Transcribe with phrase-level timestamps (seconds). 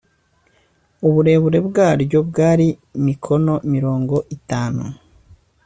[1.07, 2.67] uburebure bwaryo bwari
[3.05, 4.83] mikono mirongo itanu